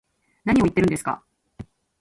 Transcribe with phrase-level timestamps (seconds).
[0.45, 1.23] 何を言ってるんですか